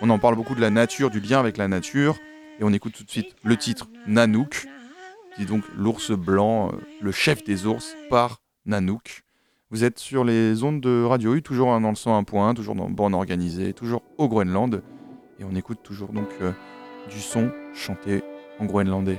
[0.00, 2.16] On en parle beaucoup de la nature, du lien avec la nature.
[2.58, 4.66] Et on écoute tout de suite le titre Nanook,
[5.36, 9.22] qui est donc l'ours blanc, euh, le chef des ours, par Nanook.
[9.70, 12.90] Vous êtes sur les ondes de Radio U, toujours hein, dans le 101.1, toujours dans
[12.90, 14.82] bande organisée, toujours au Groenland.
[15.38, 16.52] Et on écoute toujours donc euh,
[17.10, 18.22] du son chanté
[18.58, 19.18] en groenlandais.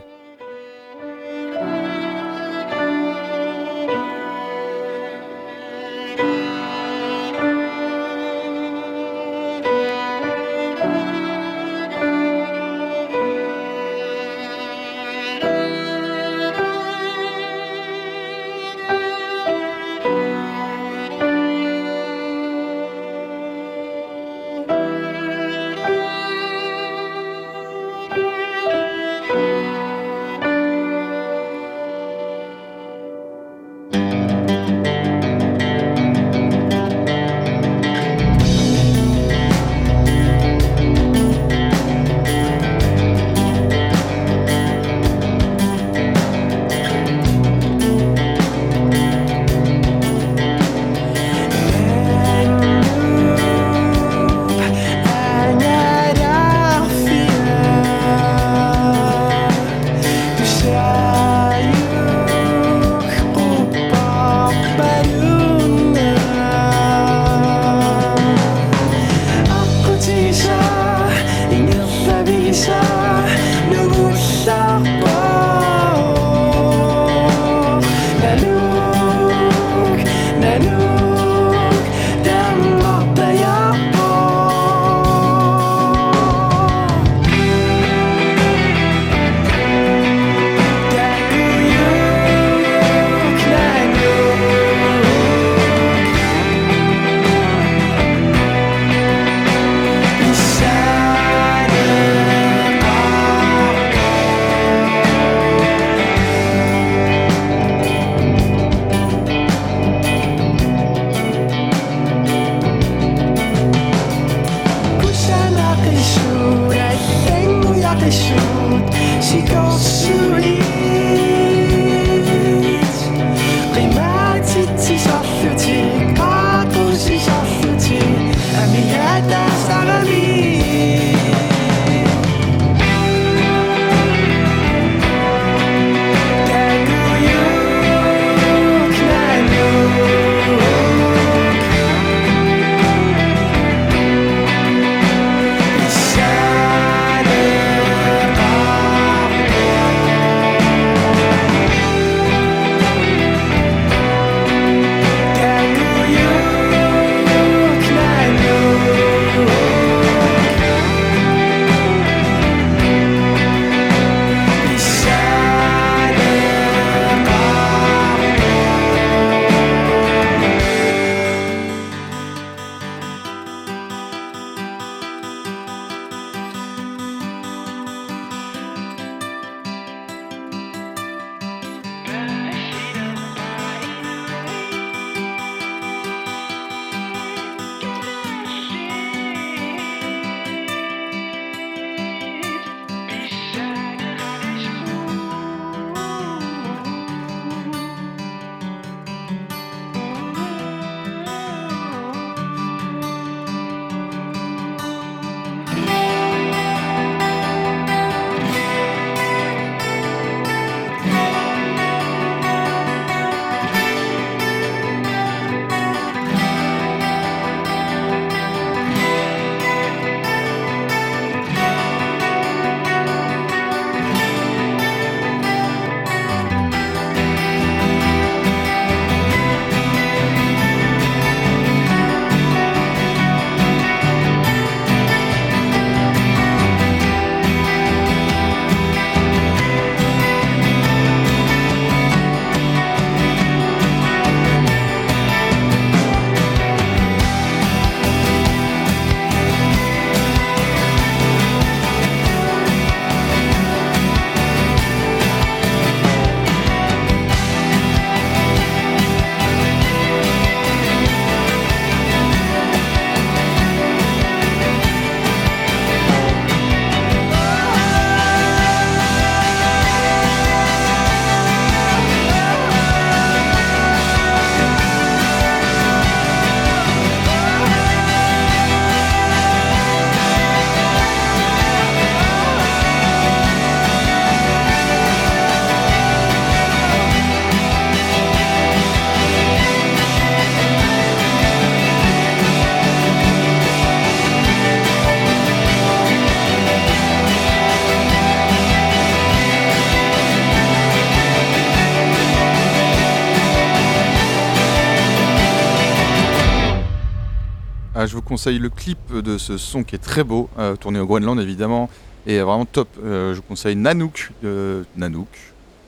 [308.43, 311.89] conseille le clip de ce son qui est très beau, euh, tourné au Groenland évidemment,
[312.27, 312.89] et vraiment top.
[313.01, 315.29] Euh, je vous conseille Nanook, euh, Nanook,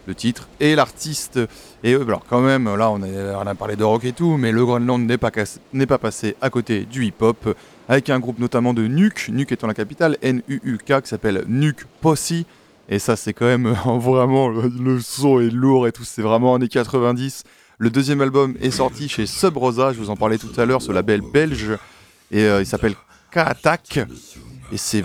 [0.07, 1.37] le titre, et l'artiste.
[1.83, 5.05] Et alors quand même, là on a, parlé de rock et tout, mais le Groenland
[5.05, 5.31] n'est pas,
[5.73, 7.57] n'est pas passé à côté du hip-hop,
[7.89, 12.31] avec un groupe notamment de Nuke, Nuke étant la capitale, N-U-U-K, qui s'appelle Nuke Posse.
[12.87, 16.55] Et ça c'est quand même vraiment, le, le, son est lourd et tout, c'est vraiment
[16.55, 17.43] années 90.
[17.79, 20.81] Le deuxième album est sorti chez Sub Rosa, je vous en parlais tout à l'heure,
[20.81, 21.77] ce label belge.
[22.31, 22.95] Et euh, il s'appelle
[23.31, 23.99] K-Attack.
[24.71, 25.03] Et c'est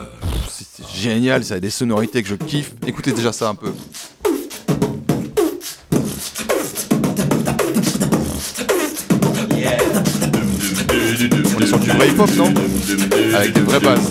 [0.95, 2.73] génial, ça a des sonorités que je kiffe.
[2.87, 3.73] Écoutez déjà ça un peu.
[11.57, 12.55] On est sur du vrai hip-hop, non?
[13.35, 14.11] Avec des vraies basses.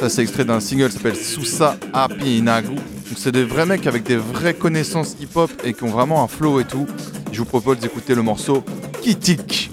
[0.00, 2.76] Ça, c'est extrait d'un single qui s'appelle Susa Apinagu
[3.24, 6.60] c'est des vrais mecs avec des vraies connaissances hip-hop et qui ont vraiment un flow
[6.60, 6.86] et tout.
[7.32, 8.62] Je vous propose d'écouter le morceau
[9.00, 9.63] Kitik.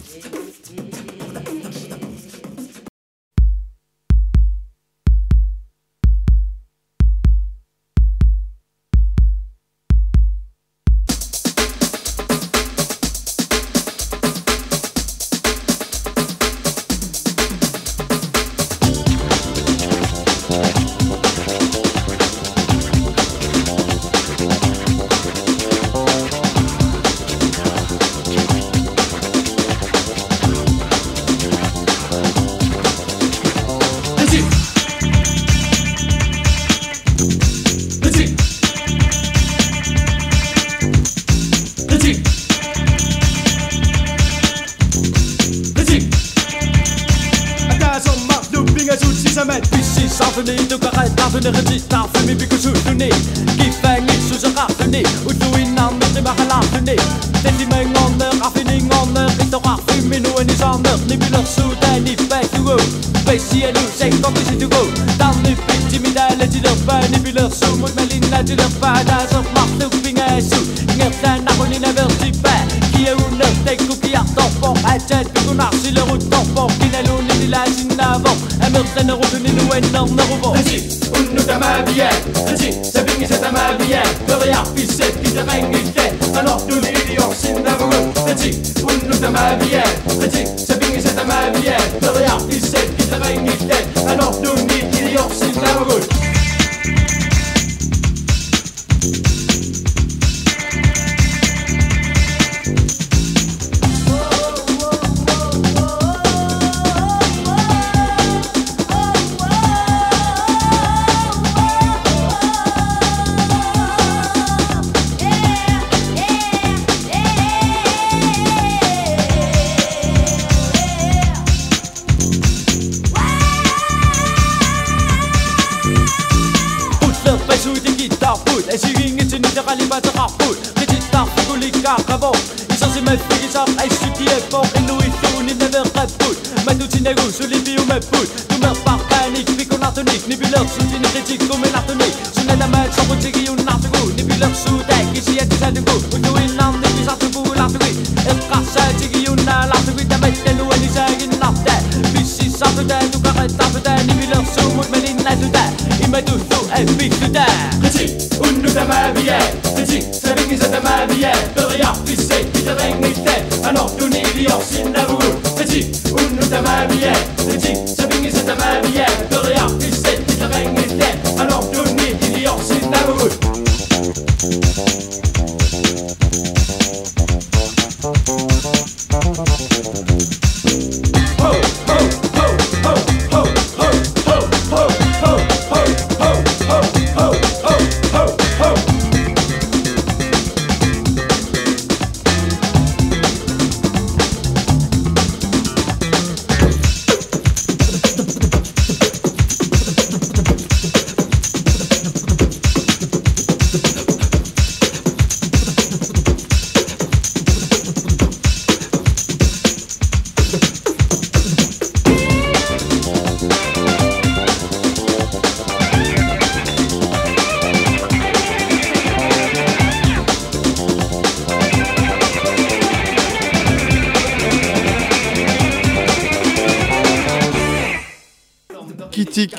[95.81, 96.10] 여러분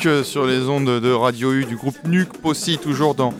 [0.06, 3.32] Euh, sur les ondes de Radio U du groupe Nuke Possi, toujours dans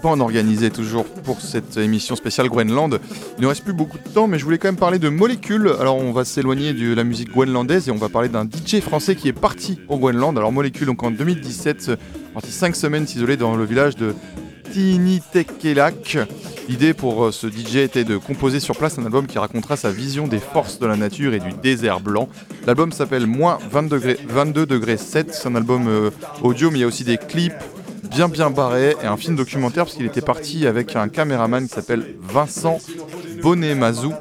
[0.00, 2.98] Pan organisé, toujours pour cette émission spéciale Groenland.
[3.38, 5.70] Il ne reste plus beaucoup de temps, mais je voulais quand même parler de molécules.
[5.78, 9.14] Alors, on va s'éloigner de la musique groenlandaise et on va parler d'un DJ français
[9.14, 10.38] qui est parti au Groenland.
[10.38, 11.92] Alors, molécules, donc en 2017,
[12.32, 14.14] parti 5 semaines s'isoler dans le village de
[16.68, 19.90] L'idée pour euh, ce DJ était de composer sur place un album qui racontera sa
[19.90, 22.28] vision des forces de la nature et du désert blanc.
[22.66, 25.34] L'album s'appelle Moins 22 degrés, 22 degrés 7.
[25.34, 26.10] C'est un album euh,
[26.42, 27.52] audio, mais il y a aussi des clips
[28.10, 31.74] bien bien barrés et un film documentaire parce qu'il était parti avec un caméraman qui
[31.74, 32.78] s'appelle Vincent
[33.42, 34.12] Bonnet-Mazou.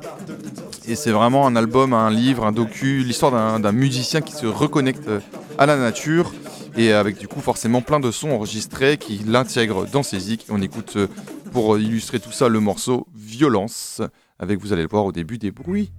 [0.88, 4.47] Et c'est vraiment un album, un livre, un docu, l'histoire d'un- d'un musicien qui se
[4.47, 5.20] reconnecte euh,
[5.60, 6.32] à la nature
[6.80, 10.46] et avec du coup forcément plein de sons enregistrés qui l'intègrent dans ses zik.
[10.50, 11.08] On écoute euh,
[11.52, 14.02] pour illustrer tout ça le morceau Violence
[14.40, 15.92] avec vous allez le voir au début des bruits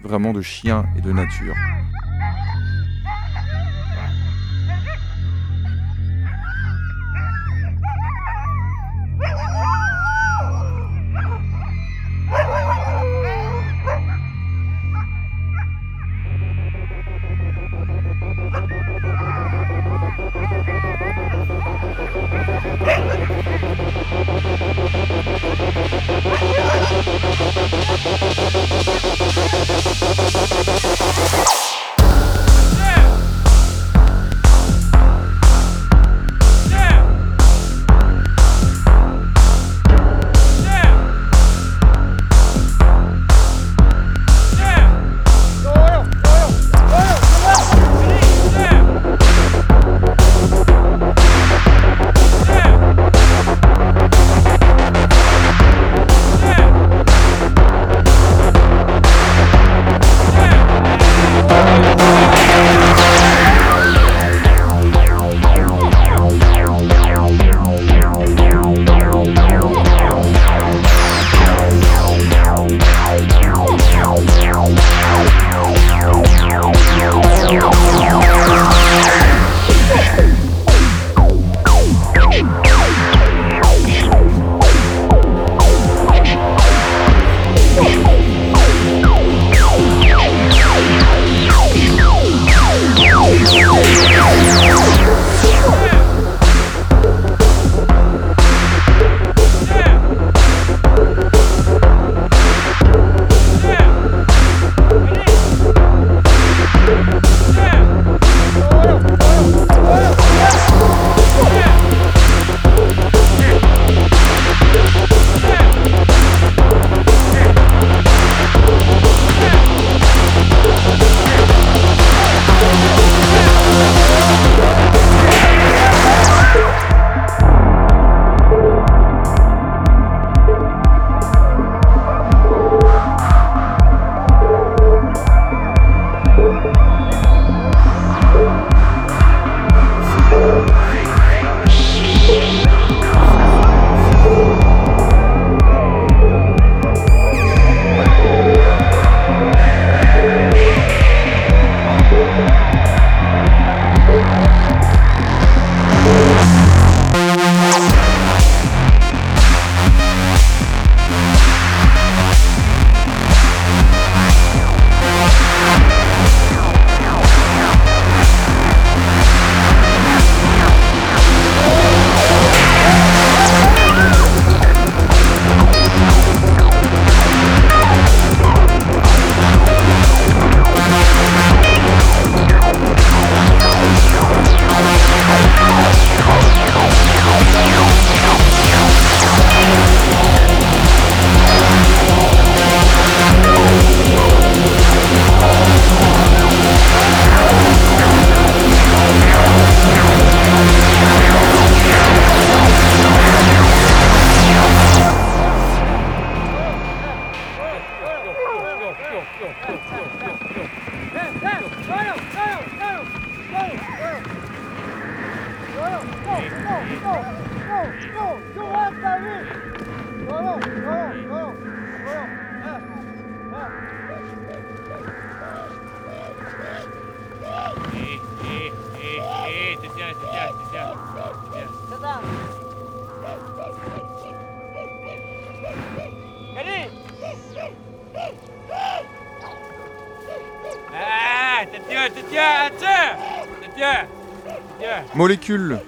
[0.00, 1.56] vraiment de chiens et de nature.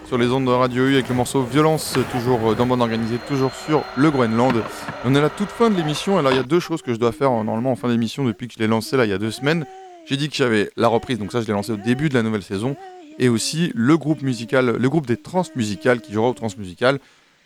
[0.04, 3.16] Sur les ondes de Radio U avec le morceau Violence, toujours euh, dans Bande Organisée,
[3.26, 4.62] toujours sur le Groenland.
[5.06, 6.92] On est à la toute fin de l'émission, alors il y a deux choses que
[6.92, 9.08] je dois faire euh, normalement en fin d'émission depuis que je l'ai lancé là il
[9.10, 9.64] y a deux semaines.
[10.04, 12.22] J'ai dit que j'avais la reprise, donc ça je l'ai lancé au début de la
[12.22, 12.76] nouvelle saison,
[13.18, 16.98] et aussi le groupe musical, le groupe des transmusicales qui jouera au transmusical.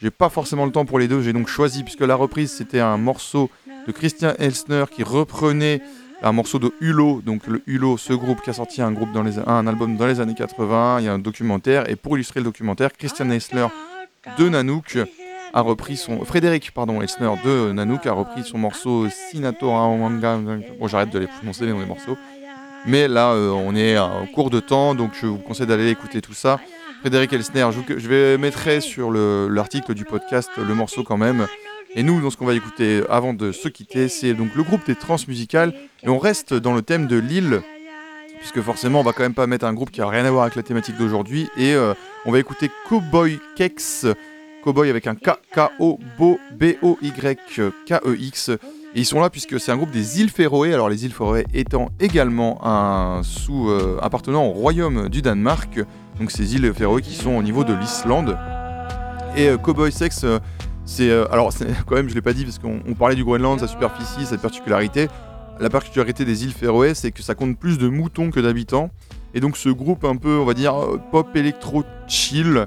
[0.02, 2.80] J'ai pas forcément le temps pour les deux, j'ai donc choisi, puisque la reprise c'était
[2.80, 3.50] un morceau
[3.86, 5.80] de Christian Elsner qui reprenait
[6.24, 9.22] un morceau de Hulot, donc le Hulot, ce groupe qui a sorti un, groupe dans
[9.22, 12.40] les, un album dans les années 80, il y a un documentaire, et pour illustrer
[12.40, 13.66] le documentaire, Christian Elsner
[14.38, 14.98] de Nanook
[15.52, 16.24] a repris son...
[16.24, 20.38] Frédéric, pardon, Elsner de Nanook a repris son morceau Sinatora Wanga.
[20.80, 22.16] Bon, j'arrête de les prononcer les noms des morceaux.
[22.86, 26.22] Mais là, euh, on est en cours de temps, donc je vous conseille d'aller écouter
[26.22, 26.58] tout ça.
[27.00, 31.46] Frédéric Elsner, je, je vais mettre sur le- l'article du podcast le morceau quand même.
[31.96, 34.84] Et nous, donc, ce qu'on va écouter avant de se quitter, c'est donc le groupe
[34.86, 35.72] des transmusicales.
[36.02, 37.62] Et on reste dans le thème de l'île,
[38.40, 40.42] puisque forcément, on va quand même pas mettre un groupe qui a rien à voir
[40.42, 41.48] avec la thématique d'aujourd'hui.
[41.56, 41.94] Et euh,
[42.26, 44.06] on va écouter Cowboy Kex,
[44.64, 48.48] Cowboy avec un K, K-O-B-O-Y-K-E-X.
[48.48, 48.58] E
[48.94, 50.72] Et ils sont là puisque c'est un groupe des îles Féroé.
[50.72, 55.80] Alors les îles Féroé étant également un sous euh, appartenant au royaume du Danemark.
[56.18, 58.38] Donc ces îles Féroé qui sont au niveau de l'Islande.
[59.36, 60.38] Et euh, Cowboy Sex, euh,
[60.86, 61.52] c'est euh, alors
[61.86, 64.38] quand même je l'ai pas dit parce qu'on on parlait du Groenland, sa superficie, sa
[64.38, 65.08] particularité.
[65.60, 68.90] La particularité des îles Féroé, c'est que ça compte plus de moutons que d'habitants.
[69.34, 72.66] Et donc ce groupe un peu, on va dire, euh, pop électro chill,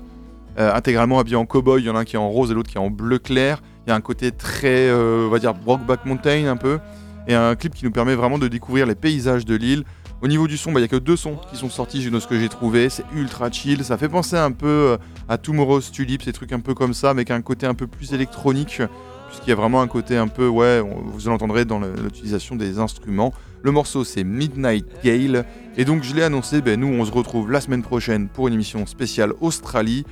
[0.58, 2.54] euh, intégralement habillé en cowboy, il y en a un qui est en rose et
[2.54, 3.62] l'autre qui est en bleu clair.
[3.86, 6.80] Il y a un côté très, on va dire, Brokeback Mountain un peu.
[7.28, 9.86] Et un clip qui nous permet vraiment de découvrir les paysages de l'île.
[10.22, 12.20] Au niveau du son, bah, il n'y a que deux sons qui sont sortis de
[12.20, 12.90] ce que j'ai trouvé.
[12.90, 13.84] C'est ultra chill.
[13.84, 14.98] Ça fait penser un peu euh,
[15.30, 18.14] à Tomorrow's Tulip, ces trucs un peu comme ça, avec un côté un peu plus
[18.14, 18.82] électronique.
[19.28, 23.34] Puisqu'il y a vraiment un côté un peu, ouais, vous l'entendrez dans l'utilisation des instruments.
[23.62, 25.46] Le morceau c'est Midnight Gale.
[25.76, 28.54] Et donc je l'ai annoncé, ben, nous on se retrouve la semaine prochaine pour une
[28.54, 30.06] émission spéciale Australie.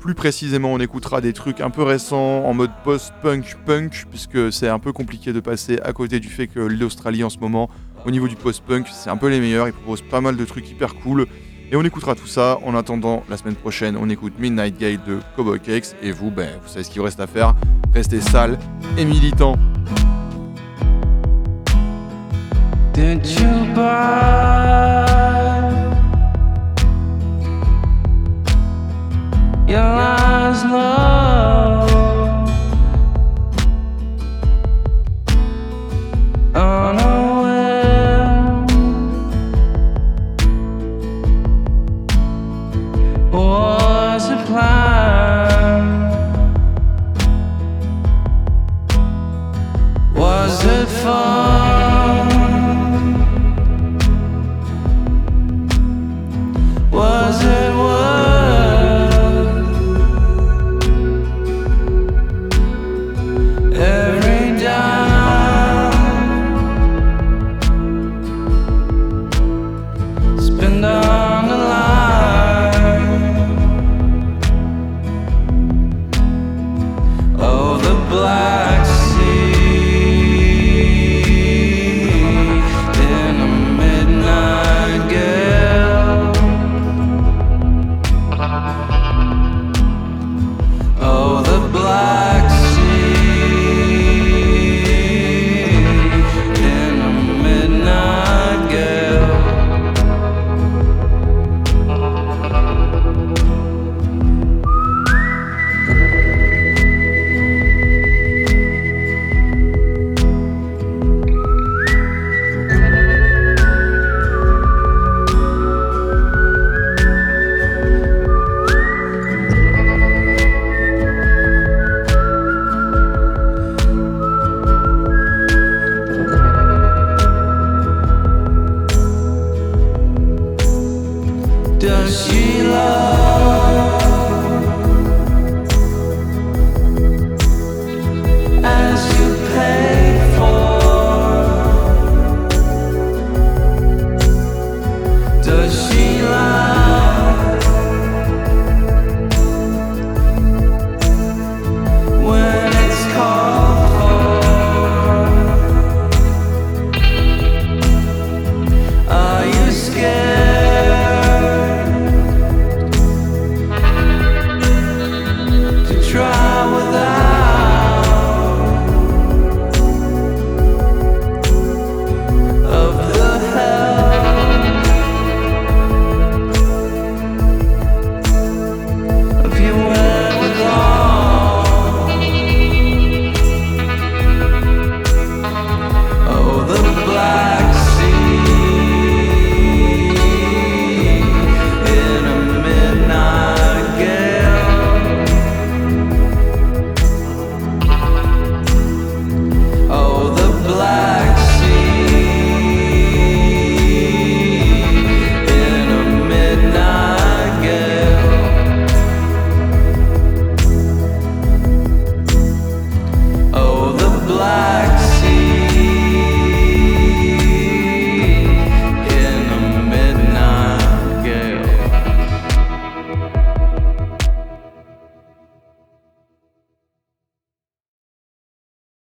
[0.00, 4.68] Plus précisément, on écoutera des trucs un peu récents en mode post-punk punk, puisque c'est
[4.68, 7.68] un peu compliqué de passer à côté du fait que l'Australie en ce moment,
[8.08, 9.68] au niveau du post-punk, c'est un peu les meilleurs.
[9.68, 11.26] Ils proposent pas mal de trucs hyper cool.
[11.70, 12.58] Et on écoutera tout ça.
[12.64, 15.94] En attendant, la semaine prochaine, on écoute Midnight Gale de Cowboy Cakes.
[16.02, 17.54] Et vous, ben, vous savez ce qu'il vous reste à faire.
[17.92, 18.58] Restez sales
[18.96, 19.56] et militants.